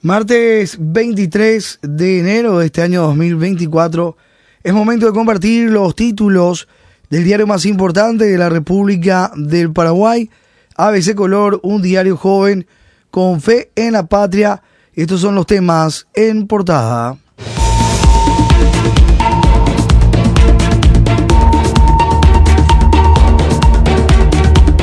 [0.00, 4.16] Martes 23 de enero de este año 2024
[4.62, 6.68] es momento de compartir los títulos
[7.10, 10.30] del diario más importante de la República del Paraguay,
[10.76, 12.68] ABC Color, un diario joven
[13.10, 14.62] con fe en la patria.
[14.94, 17.18] Estos son los temas en portada.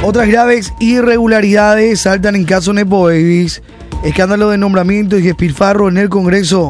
[0.04, 3.64] Otras graves irregularidades saltan en caso Nepo Babies.
[4.04, 6.70] Escándalo de nombramiento y despilfarro en el Congreso.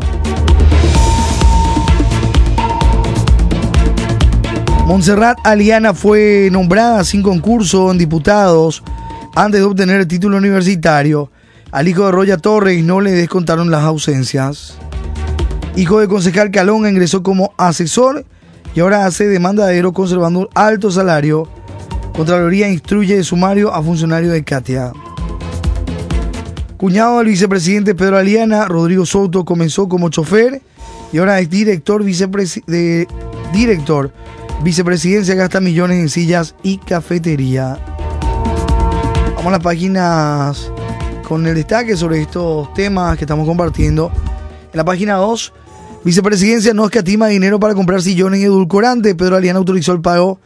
[4.85, 8.83] Montserrat Aliana fue nombrada sin concurso en diputados
[9.35, 11.31] antes de obtener el título universitario.
[11.71, 14.77] Al hijo de Roya Torres no le descontaron las ausencias.
[15.75, 18.25] Hijo de concejal Calonga ingresó como asesor
[18.75, 21.49] y ahora hace demandadero conservando un alto salario.
[22.15, 24.93] Contraloría instruye de sumario a funcionario de Katia.
[26.77, 30.61] Cuñado del vicepresidente Pedro Aliana, Rodrigo Soto comenzó como chofer
[31.13, 33.07] y ahora es director, de,
[33.53, 34.11] director
[34.61, 37.79] vicepresidencia, gasta millones en sillas y cafetería.
[39.35, 40.71] Vamos a las páginas
[41.25, 44.11] con el destaque sobre estos temas que estamos compartiendo.
[44.71, 45.53] En la página 2,
[46.03, 49.15] vicepresidencia no escatima dinero para comprar sillones y edulcorante.
[49.15, 50.39] Pedro Aliana autorizó el pago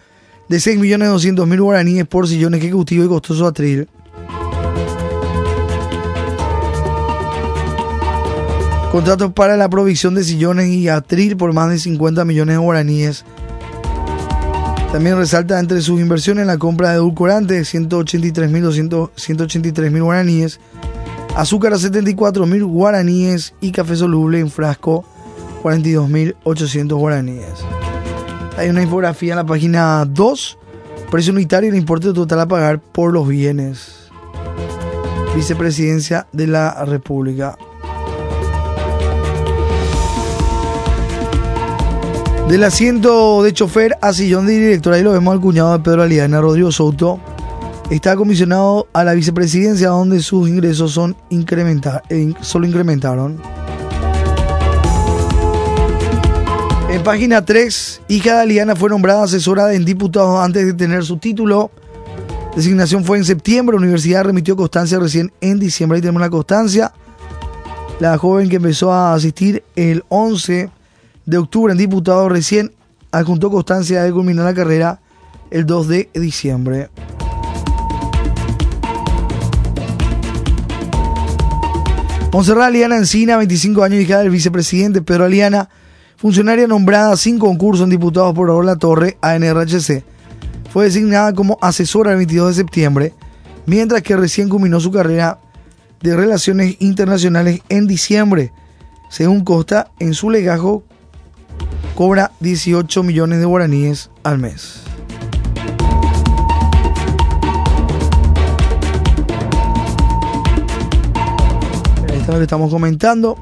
[0.48, 3.88] de 6.200.000 guaraníes por sillón ejecutivo y costoso atril.
[9.00, 13.24] Contratos para la provisión de sillones y atril por más de 50 millones de guaraníes.
[14.92, 20.60] También resalta entre sus inversiones la compra de edulcorantes, 183.200 guaraníes,
[21.34, 25.06] azúcar a 74.000 guaraníes y café soluble en frasco,
[25.64, 27.54] 42.800 guaraníes.
[28.58, 30.58] Hay una infografía en la página 2,
[31.10, 34.10] precio unitario y el importe total a pagar por los bienes.
[35.34, 37.58] Vicepresidencia de la República.
[42.50, 46.02] Del asiento de chofer a sillón de director, ahí lo vemos al cuñado de Pedro
[46.02, 47.20] Aliana, Rodrigo Souto.
[47.92, 52.02] Está comisionado a la vicepresidencia donde sus ingresos son incrementa,
[52.42, 53.40] solo incrementaron.
[56.90, 61.18] En página 3, hija de Aliana fue nombrada asesora en diputados antes de tener su
[61.18, 61.70] título.
[62.56, 65.98] Designación fue en septiembre, la universidad remitió constancia recién en diciembre.
[65.98, 66.94] Ahí tenemos la constancia.
[68.00, 70.72] La joven que empezó a asistir el 11
[71.30, 72.72] de octubre en diputado recién
[73.12, 75.00] adjuntó constancia de culminar la carrera
[75.52, 76.90] el 2 de diciembre.
[82.34, 85.70] Monserrat Aliana Encina, 25 años, hija del vicepresidente Pedro Aliana,
[86.18, 90.04] funcionaria nombrada sin concurso en diputados por La Torre, ANRHC.
[90.72, 93.14] Fue designada como asesora el 22 de septiembre,
[93.68, 95.40] mientras que recién culminó su carrera
[96.02, 98.52] de Relaciones Internacionales en diciembre.
[99.12, 100.84] Según Costa, en su legajo
[102.00, 104.84] cobra 18 millones de guaraníes al mes.
[112.08, 113.36] Esto es lo que estamos comentando.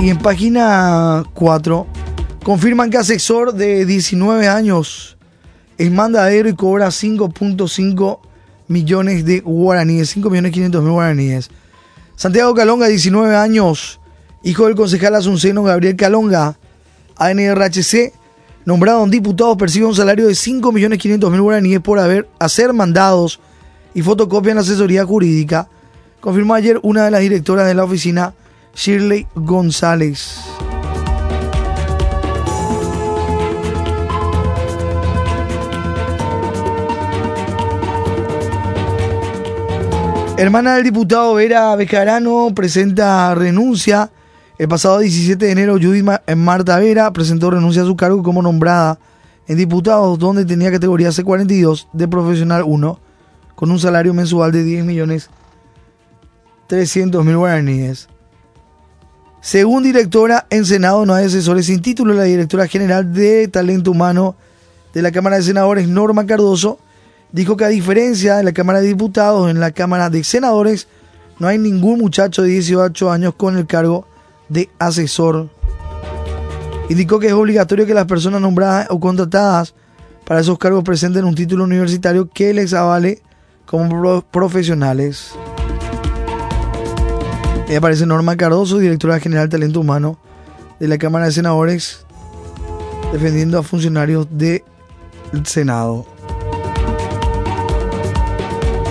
[0.00, 1.88] Y en página 4
[2.44, 5.16] confirman que asesor de 19 años
[5.76, 8.20] es mandadero y cobra 5.5
[8.68, 11.50] millones de guaraníes, 5 millones 500 mil guaraníes.
[12.14, 13.98] Santiago Calonga, 19 años,
[14.44, 16.60] hijo del concejal asunceno Gabriel Calonga,
[17.16, 18.12] ANRHC,
[18.64, 23.40] nombrado un diputado, percibe un salario de 5.500.000 guaraníes por haber hacer mandados
[23.94, 25.68] y fotocopia en asesoría jurídica,
[26.20, 28.34] confirmó ayer una de las directoras de la oficina,
[28.74, 30.40] Shirley González.
[40.38, 44.10] Hermana del diputado Vera Bejarano presenta renuncia
[44.58, 46.04] el pasado 17 de enero, Judith
[46.36, 48.98] Marta Vera presentó renuncia a su cargo como nombrada
[49.46, 52.98] en diputados, donde tenía categoría C42 de profesional 1,
[53.54, 55.30] con un salario mensual de 10 millones
[56.66, 58.08] 300 mil guaraníes.
[59.40, 62.14] Según directora en Senado, no hay asesores sin título.
[62.14, 64.34] La directora general de Talento Humano
[64.92, 66.80] de la Cámara de Senadores, Norma Cardoso,
[67.30, 70.88] dijo que a diferencia de la Cámara de Diputados, en la Cámara de Senadores
[71.38, 74.06] no hay ningún muchacho de 18 años con el cargo
[74.48, 75.48] de asesor.
[76.88, 79.74] Indicó que es obligatorio que las personas nombradas o contratadas
[80.24, 83.22] para esos cargos presenten un título universitario que les avale
[83.64, 85.32] como profesionales.
[87.68, 90.18] Y aparece Norma Cardoso, directora general de Talento Humano
[90.78, 92.04] de la Cámara de Senadores,
[93.12, 94.62] defendiendo a funcionarios del
[95.44, 96.06] Senado.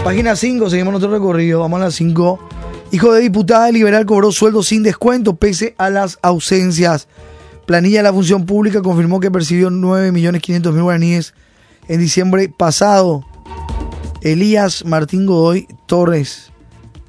[0.04, 2.40] Página 5, seguimos nuestro recorrido, vamos a la 5
[2.96, 7.10] Hijo de diputada liberal cobró sueldo sin descuento pese a las ausencias.
[7.66, 11.34] Planilla de la función pública confirmó que percibió 9.500.000 guaraníes
[11.90, 13.26] en diciembre pasado.
[14.22, 16.54] Elías Martín Godoy Torres,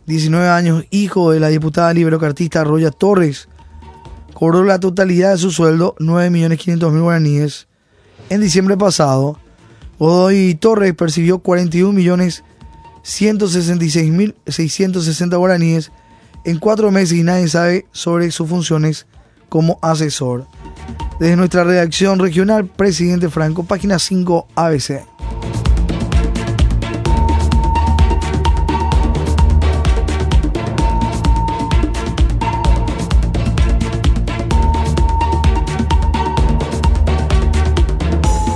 [0.07, 3.49] 19 años, hijo de la diputada liberocartista Roya Torres,
[4.35, 7.69] cobró la totalidad de su sueldo, 9.500.000 guaraníes,
[8.29, 9.39] en diciembre pasado.
[10.01, 11.39] Godoy Torres percibió
[13.07, 15.93] 41.166.660 guaraníes
[16.45, 19.07] en cuatro meses y nadie sabe sobre sus funciones
[19.49, 20.47] como asesor.
[21.21, 25.05] Desde nuestra redacción regional, Presidente Franco, página 5 ABC.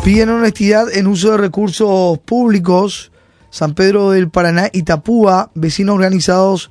[0.05, 3.13] Piden honestidad en uso de recursos públicos.
[3.51, 6.71] San Pedro del Paraná y Tapúa, vecinos organizados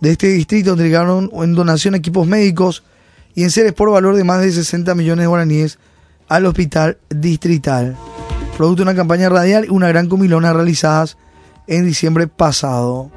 [0.00, 2.84] de este distrito, entregaron en donación equipos médicos
[3.34, 5.78] y en seres por valor de más de 60 millones de guaraníes
[6.28, 7.96] al hospital distrital.
[8.56, 11.16] Producto de una campaña radial y una gran comilona realizadas
[11.66, 13.10] en diciembre pasado.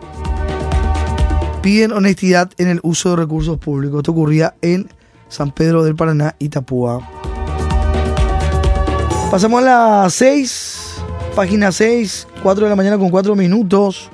[1.61, 3.99] Piden honestidad en el uso de recursos públicos.
[3.99, 4.89] Esto ocurría en
[5.29, 7.07] San Pedro del Paraná y Tapúa.
[9.29, 10.80] Pasamos a las 6,
[11.35, 14.09] página 6, 4 de la mañana con 4 minutos.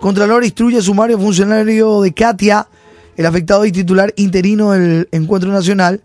[0.00, 2.68] Contralor instruye sumario funcionario de Katia
[3.16, 6.02] el afectado y titular interino del Encuentro Nacional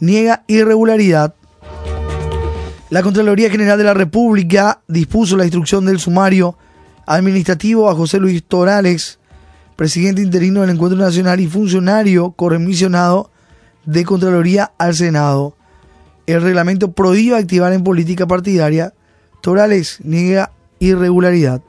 [0.00, 1.34] niega irregularidad.
[2.90, 6.56] La Contraloría General de la República dispuso la instrucción del sumario
[7.06, 9.18] administrativo a José Luis Torales,
[9.76, 13.30] presidente interino del Encuentro Nacional y funcionario corremisionado
[13.84, 15.54] de Contraloría al Senado.
[16.26, 18.92] El reglamento prohíbe activar en política partidaria.
[19.40, 21.62] Torales niega irregularidad.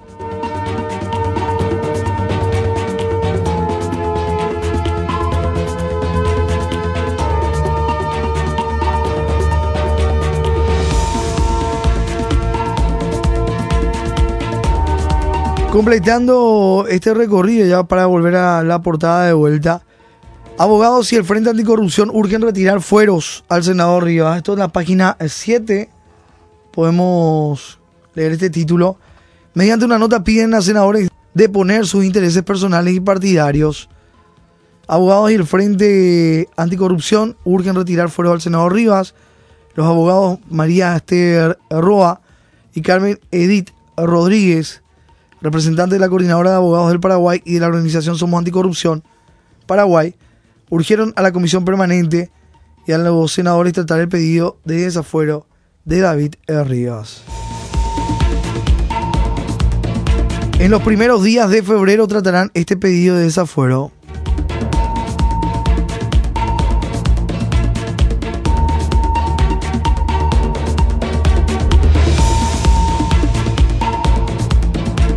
[15.71, 19.83] Completando este recorrido ya para volver a la portada de vuelta.
[20.57, 24.37] Abogados y el Frente Anticorrupción urgen retirar fueros al senador Rivas.
[24.37, 25.89] Esto es la página 7.
[26.71, 27.79] Podemos
[28.15, 28.97] leer este título.
[29.53, 33.89] Mediante una nota piden a senadores deponer sus intereses personales y partidarios.
[34.87, 39.13] Abogados y el Frente Anticorrupción urgen retirar fueros al senador Rivas.
[39.75, 42.21] Los abogados María Esther Roa
[42.73, 44.81] y Carmen Edith Rodríguez
[45.41, 49.03] representantes de la Coordinadora de Abogados del Paraguay y de la organización Somos Anticorrupción
[49.65, 50.15] Paraguay,
[50.69, 52.31] urgieron a la Comisión Permanente
[52.87, 55.45] y a los senadores tratar el pedido de desafuero
[55.89, 57.23] de David Rivas.
[60.59, 63.91] En los primeros días de febrero tratarán este pedido de desafuero.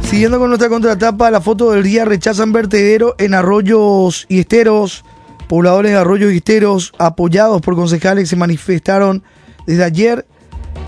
[0.04, 5.04] Siguiendo con nuestra contratapa, la foto del día rechazan vertedero en arroyos y esteros.
[5.48, 9.22] Pobladores de arroyos y esteros, apoyados por concejales, se manifestaron
[9.66, 10.26] desde ayer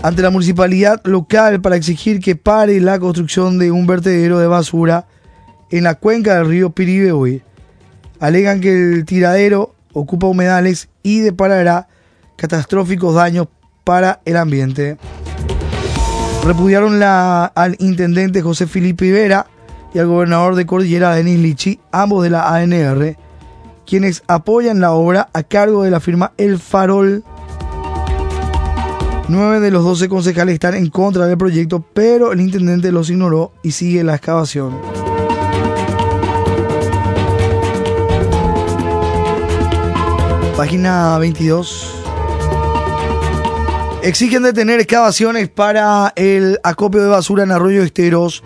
[0.05, 5.07] ante la municipalidad local para exigir que pare la construcción de un vertedero de basura
[5.71, 7.41] en la cuenca del río Piribehuy.
[8.19, 11.87] Alegan que el tiradero ocupa humedales y deparará
[12.37, 13.47] catastróficos daños
[13.83, 14.97] para el ambiente
[16.45, 19.47] repudiaron al intendente José Felipe Ibera
[19.95, 23.17] y al gobernador de Cordillera, Denis Lichi, ambos de la ANR,
[23.87, 27.23] quienes apoyan la obra a cargo de la firma El Farol.
[29.27, 33.53] Nueve de los doce concejales están en contra del proyecto, pero el intendente los ignoró
[33.63, 34.79] y sigue la excavación.
[40.55, 42.03] Página 22.
[44.03, 48.43] Exigen detener excavaciones para el acopio de basura en Arroyo Esteros.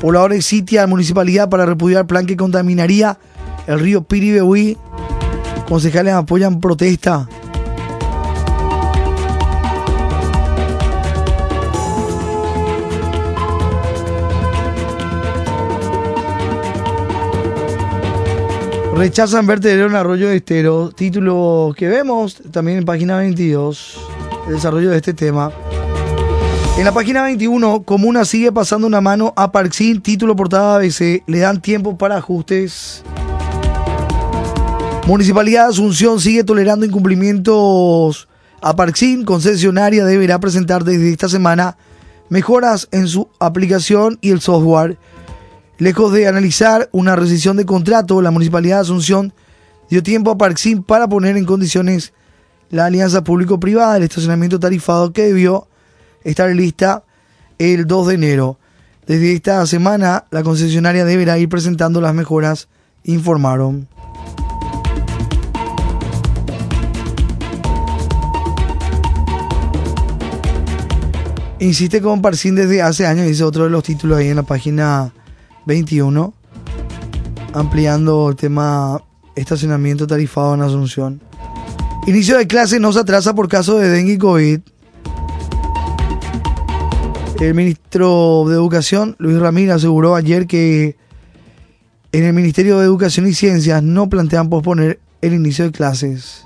[0.00, 3.18] Pobladores sitia a la municipalidad para repudiar plan que contaminaría
[3.66, 4.78] el río Piribehuí.
[5.68, 7.28] Concejales apoyan protesta.
[19.00, 20.94] Rechazan vertedero en Arroyo de Esteros.
[20.94, 23.98] Título que vemos también en página 22
[24.46, 25.50] el desarrollo de este tema.
[26.76, 31.38] En la página 21, Comuna sigue pasando una mano a Parksin, título portada ABC, le
[31.38, 33.02] dan tiempo para ajustes.
[35.06, 38.28] Municipalidad Asunción sigue tolerando incumplimientos
[38.60, 41.78] a Parksin, concesionaria deberá presentar desde esta semana
[42.28, 44.98] mejoras en su aplicación y el software.
[45.80, 49.32] Lejos de analizar una rescisión de contrato, la Municipalidad de Asunción
[49.88, 52.12] dio tiempo a Parksim para poner en condiciones
[52.68, 55.68] la alianza público-privada del estacionamiento tarifado que debió
[56.22, 57.04] estar lista
[57.58, 58.58] el 2 de enero.
[59.06, 62.68] Desde esta semana, la concesionaria deberá ir presentando las mejoras,
[63.04, 63.88] informaron.
[71.58, 75.14] Insiste con Parcín desde hace años, dice otro de los títulos ahí en la página
[75.66, 76.34] 21,
[77.52, 79.02] ampliando el tema
[79.34, 81.20] estacionamiento tarifado en Asunción.
[82.06, 84.60] Inicio de clase no se atrasa por caso de dengue y COVID.
[87.40, 90.96] El ministro de Educación, Luis Ramírez, aseguró ayer que
[92.12, 96.44] en el Ministerio de Educación y Ciencias no plantean posponer el inicio de clases.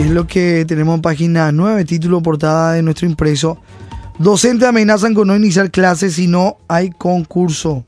[0.00, 3.58] Es lo que tenemos en página 9, título portada de nuestro impreso.
[4.18, 7.84] Docentes amenazan con no iniciar clases si no hay concurso.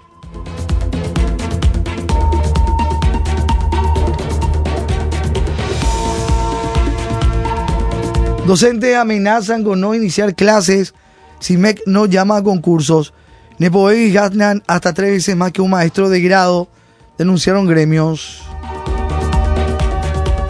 [8.46, 10.94] Docentes amenazan con no iniciar clases
[11.40, 13.14] si MEC no llama a concursos.
[13.58, 16.68] Nepo y ganan hasta tres veces más que un maestro de grado,
[17.16, 18.42] denunciaron gremios.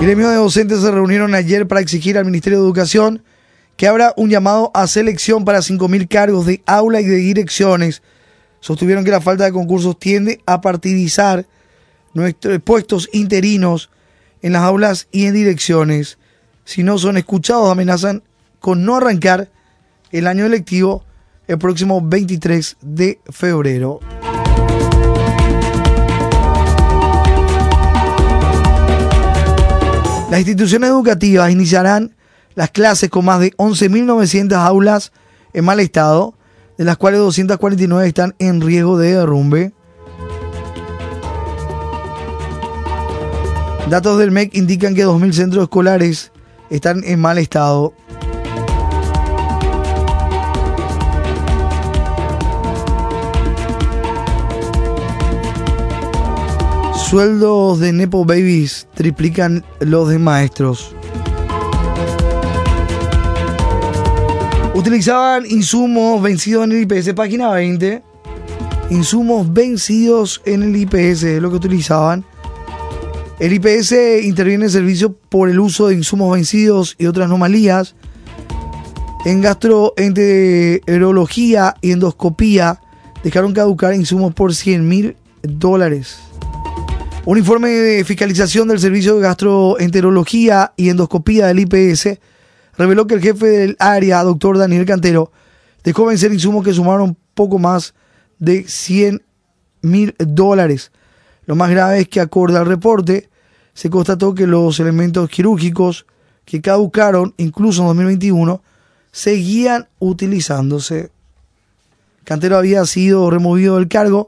[0.02, 3.22] Gremio de docentes se reunieron ayer para exigir al Ministerio de Educación
[3.76, 8.02] que abra un llamado a selección para 5.000 cargos de aula y de direcciones.
[8.58, 11.46] Sostuvieron que la falta de concursos tiende a partidizar
[12.14, 13.90] nuestros puestos interinos
[14.42, 16.18] en las aulas y en direcciones.
[16.64, 18.24] Si no son escuchados, amenazan
[18.58, 19.52] con no arrancar
[20.10, 21.04] el año electivo
[21.46, 24.00] el próximo 23 de febrero.
[30.32, 32.16] Las instituciones educativas iniciarán
[32.54, 35.12] las clases con más de 11.900 aulas
[35.52, 36.32] en mal estado,
[36.78, 39.74] de las cuales 249 están en riesgo de derrumbe.
[43.90, 46.32] Datos del MEC indican que 2.000 centros escolares
[46.70, 47.92] están en mal estado.
[57.12, 60.96] Sueldos de Nepo Babies triplican los de maestros.
[64.74, 68.02] Utilizaban insumos vencidos en el IPS, página 20.
[68.88, 72.24] Insumos vencidos en el IPS, es lo que utilizaban.
[73.38, 73.92] El IPS
[74.22, 77.94] interviene en servicio por el uso de insumos vencidos y otras anomalías.
[79.26, 82.80] En gastroenterología y endoscopía
[83.22, 86.31] dejaron caducar insumos por 100 mil dólares.
[87.24, 92.18] Un informe de fiscalización del Servicio de Gastroenterología y Endoscopía del IPS
[92.76, 95.30] reveló que el jefe del área, doctor Daniel Cantero,
[95.84, 97.94] dejó vencer insumos que sumaron poco más
[98.40, 99.22] de 100
[99.82, 100.90] mil dólares.
[101.46, 103.30] Lo más grave es que, acorde al reporte,
[103.72, 106.06] se constató que los elementos quirúrgicos
[106.44, 108.64] que caducaron, incluso en 2021,
[109.12, 111.12] seguían utilizándose.
[112.24, 114.26] Cantero había sido removido del cargo,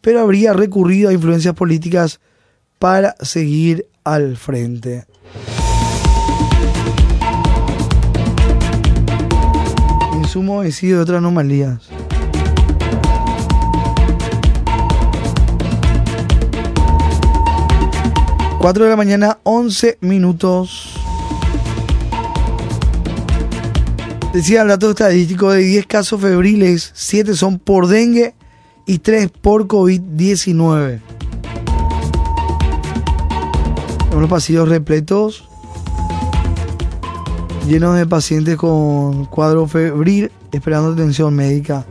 [0.00, 2.18] pero habría recurrido a influencias políticas
[2.80, 5.04] para seguir al frente.
[10.14, 11.90] Insumo he sido otras anomalías.
[18.58, 20.94] Cuatro de la mañana, 11 minutos.
[24.32, 28.34] Decía el dato estadístico de 10 casos febriles, 7 son por dengue
[28.86, 31.19] y 3 por COVID-19
[34.18, 35.48] los pasillos repletos,
[37.66, 41.84] llenos de pacientes con cuadro febril esperando atención médica.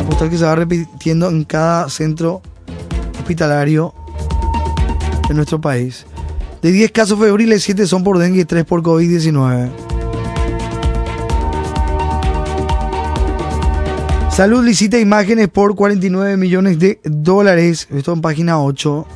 [0.00, 2.40] Apostar que se va repitiendo en cada centro
[3.18, 3.92] hospitalario
[5.28, 6.06] de nuestro país.
[6.62, 9.70] De 10 casos febriles, 7 son por dengue y 3 por COVID-19.
[14.30, 17.88] Salud licita imágenes por 49 millones de dólares.
[17.90, 19.06] Esto en página 8.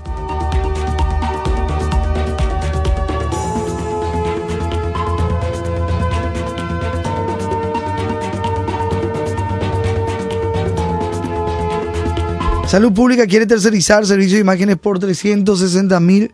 [12.70, 16.32] Salud Pública quiere tercerizar servicio de imágenes por 360 mil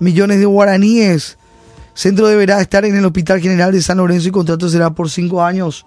[0.00, 1.38] millones de guaraníes.
[1.94, 5.40] Centro deberá estar en el Hospital General de San Lorenzo y contrato será por cinco
[5.40, 5.86] años.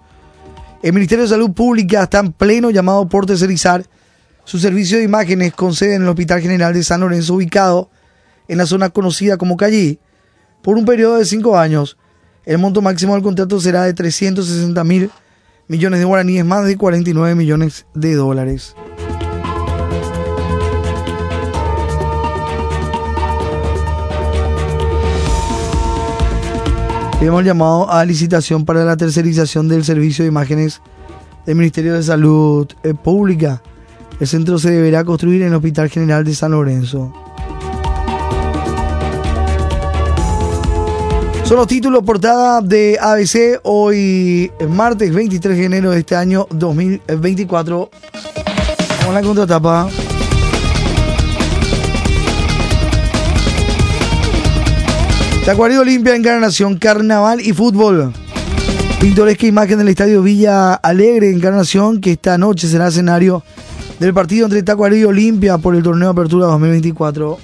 [0.82, 3.84] El Ministerio de Salud Pública está en pleno llamado por tercerizar
[4.44, 7.90] su servicio de imágenes con sede en el Hospital General de San Lorenzo ubicado
[8.48, 9.98] en la zona conocida como Callí
[10.62, 11.98] por un periodo de cinco años.
[12.46, 15.10] El monto máximo del contrato será de 360 mil
[15.68, 18.74] millones de guaraníes, más de 49 millones de dólares.
[27.22, 30.80] Hemos llamado a licitación para la tercerización del servicio de imágenes
[31.46, 33.62] del Ministerio de Salud eh, Pública.
[34.18, 37.12] El centro se deberá construir en el Hospital General de San Lorenzo.
[41.44, 47.88] Son los títulos portada de ABC hoy martes 23 de enero de este año 2024.
[49.04, 49.88] Con la contratapa.
[55.44, 58.12] Tacuarí Olimpia, Encarnación, Carnaval y Fútbol.
[59.00, 63.42] Pintoresca imagen del Estadio Villa Alegre, Encarnación, que esta noche será escenario
[63.98, 67.38] del partido entre Tacuarí y Olimpia por el torneo Apertura 2024.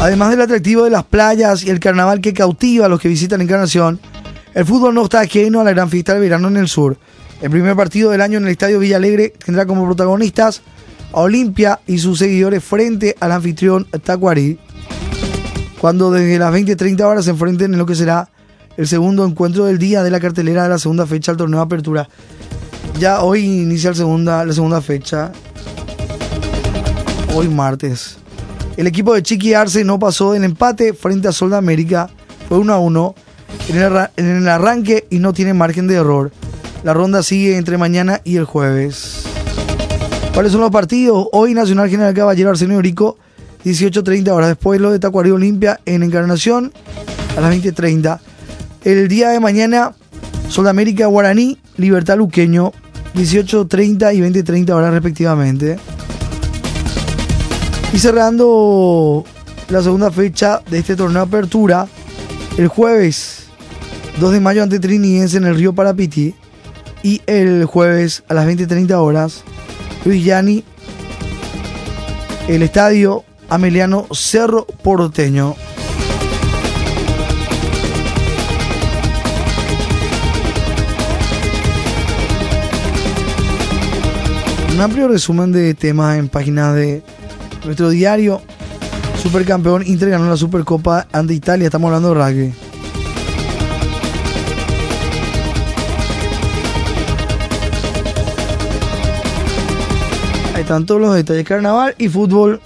[0.00, 3.40] Además del atractivo de las playas y el carnaval que cautiva a los que visitan
[3.40, 3.98] Encarnación,
[4.54, 6.96] el fútbol no está ajeno a la gran fiesta del verano en el sur.
[7.42, 10.62] El primer partido del año en el Estadio Villa Alegre tendrá como protagonistas
[11.14, 14.58] a Olimpia y sus seguidores frente al anfitrión Tacuarí,
[15.80, 18.28] cuando desde las 20-30 horas se enfrenten en lo que será
[18.76, 21.64] el segundo encuentro del día de la cartelera de la segunda fecha del torneo de
[21.64, 22.08] apertura.
[22.98, 25.30] Ya hoy inicia la segunda, la segunda fecha,
[27.34, 28.16] hoy martes.
[28.76, 32.10] El equipo de Chiqui Arce no pasó del empate frente a Sol de América,
[32.48, 33.14] fue 1 a 1
[33.68, 36.32] en el, en el arranque y no tiene margen de error.
[36.82, 39.23] La ronda sigue entre mañana y el jueves.
[40.34, 41.28] ¿Cuáles son los partidos?
[41.30, 43.16] Hoy Nacional General Caballero Arsenio Rico,
[43.64, 44.48] 18.30 horas.
[44.48, 46.72] Después lo de Tacuarí Olimpia en Encarnación
[47.36, 48.18] a las 20.30.
[48.82, 49.94] El día de mañana,
[50.48, 52.72] Sol de América Guaraní, Libertad Luqueño,
[53.14, 55.78] 18.30 y 20.30 horas respectivamente.
[57.92, 59.24] Y cerrando
[59.68, 61.86] la segunda fecha de este torneo de apertura,
[62.58, 63.44] el jueves
[64.18, 66.34] 2 de mayo ante Triniense en el Río Parapiti.
[67.04, 69.44] Y el jueves a las 20.30 horas,
[70.04, 70.62] Luis Yani,
[72.46, 75.56] el estadio Ameliano Cerro Porteño.
[84.74, 87.02] Un amplio resumen de temas en páginas de
[87.64, 88.42] nuestro diario.
[89.22, 91.66] Supercampeón Inter ganó la Supercopa ante Italia.
[91.66, 92.63] Estamos hablando de rugby.
[100.54, 101.44] Ahí están todos los detalles.
[101.44, 102.60] Carnaval y fútbol.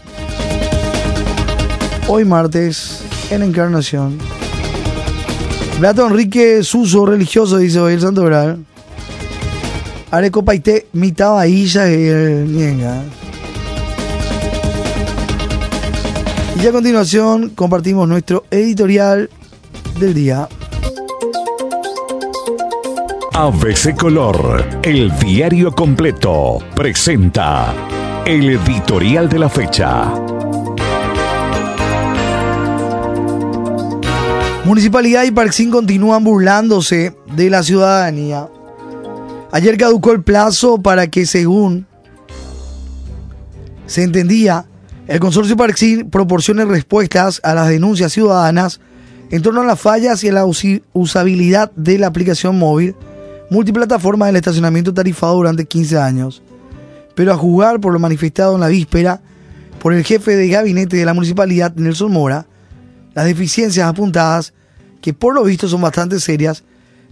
[2.06, 4.18] Hoy martes en Encarnación.
[5.80, 8.64] Beato Enrique Suso, religioso, dice hoy el Santo Veral.
[10.10, 13.02] Areco Paité, mitad bahía y el Nienga.
[16.62, 19.30] Y a continuación compartimos nuestro editorial
[20.00, 20.48] del día.
[23.40, 27.72] ABC Color, el diario completo, presenta
[28.26, 30.12] el editorial de la fecha.
[34.64, 38.48] Municipalidad y Parksín continúan burlándose de la ciudadanía.
[39.52, 41.86] Ayer caducó el plazo para que, según
[43.86, 44.66] se entendía,
[45.06, 48.80] el consorcio Parksín proporcione respuestas a las denuncias ciudadanas
[49.30, 52.96] en torno a las fallas y a la usabilidad de la aplicación móvil
[53.50, 56.42] multiplataforma del estacionamiento tarifado durante 15 años.
[57.14, 59.20] Pero a jugar por lo manifestado en la víspera
[59.80, 62.46] por el jefe de gabinete de la municipalidad, Nelson Mora,
[63.14, 64.52] las deficiencias apuntadas,
[65.00, 66.64] que por lo visto son bastante serias,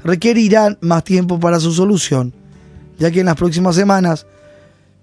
[0.05, 2.33] requerirán más tiempo para su solución,
[2.99, 4.27] ya que en las próximas semanas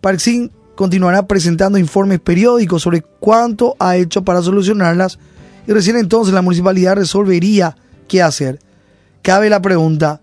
[0.01, 5.19] Parksin continuará presentando informes periódicos sobre cuánto ha hecho para solucionarlas
[5.67, 8.59] y recién entonces la municipalidad resolvería qué hacer.
[9.21, 10.21] Cabe la pregunta,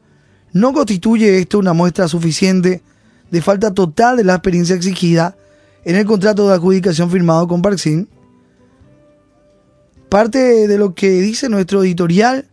[0.53, 2.83] ¿no constituye esto una muestra suficiente
[3.31, 5.37] de falta total de la experiencia exigida
[5.85, 8.09] en el contrato de adjudicación firmado con Parksin?
[10.09, 12.49] Parte de lo que dice nuestro editorial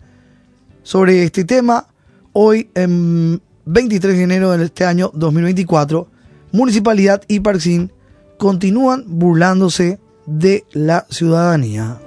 [0.83, 1.87] sobre este tema
[2.33, 6.07] hoy en 23 de enero de este año 2024,
[6.51, 7.91] Municipalidad y Parksin
[8.37, 11.97] continúan burlándose de la ciudadanía.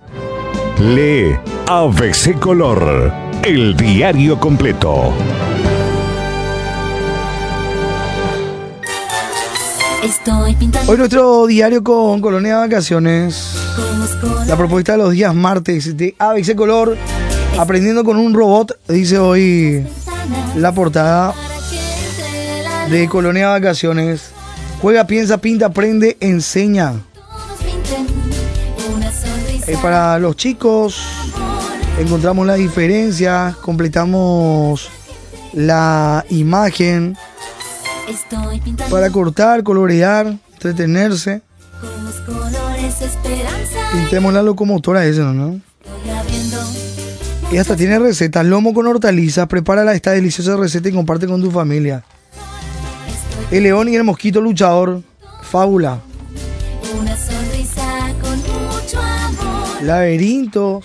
[0.79, 3.13] Lee ABC Color,
[3.45, 5.13] el diario completo.
[10.03, 10.91] Estoy pintando.
[10.91, 13.55] Hoy nuestro diario con Colonia de Vacaciones.
[14.47, 16.97] La propuesta de los días martes de ABC Color.
[17.59, 19.87] Aprendiendo con un robot, dice hoy
[20.57, 21.35] la portada
[22.89, 24.31] de Colonia de Vacaciones.
[24.81, 26.95] Juega, piensa, pinta, aprende, enseña.
[29.67, 31.03] Es para los chicos
[31.99, 34.89] encontramos las diferencias, completamos
[35.53, 37.17] la imagen
[38.11, 41.43] Estoy pintando para cortar, colorear, entretenerse.
[41.81, 43.79] con los colores esperanza.
[43.93, 45.61] Pintemos la locomotora esa, ¿no?
[47.53, 51.53] Y hasta tiene recetas, lomo con hortalizas, prepárala esta deliciosa receta y comparte con tu
[51.53, 52.05] familia.
[53.53, 55.03] El león y el mosquito luchador,
[55.43, 56.01] fábula.
[57.01, 59.83] una sonrisa con mucho amor.
[59.83, 60.81] Laberinto,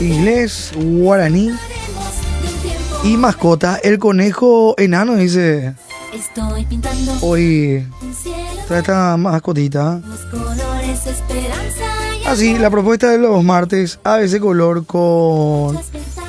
[0.00, 1.52] inglés, guaraní
[3.04, 5.74] y mascota, el conejo enano, dice.
[6.12, 7.86] Estoy pintando Hoy
[8.68, 10.00] trae esta mascotita.
[10.00, 11.84] con los colores esperanza
[12.20, 15.78] y Así, la propuesta de los martes, ABC Color con.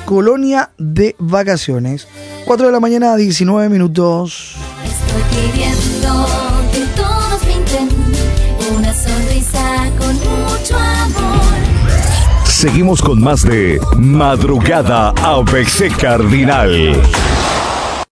[0.04, 2.06] Colonia de Vacaciones.
[2.44, 4.54] 4 de la mañana, 19 minutos.
[4.84, 6.26] Estoy pidiendo
[6.72, 7.88] que todos pinten
[8.76, 11.43] una sonrisa con mucho amor.
[12.64, 16.94] Seguimos con más de Madrugada ABC Cardinal.